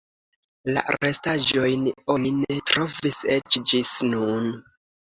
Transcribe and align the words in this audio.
La 0.77 0.83
restaĵojn 0.95 1.85
oni 2.15 2.35
ne 2.41 2.59
trovis 2.73 3.23
eĉ 3.39 3.63
ĝis 3.75 3.95
nun. 4.15 4.55